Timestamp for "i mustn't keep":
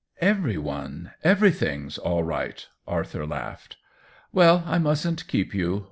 4.65-5.53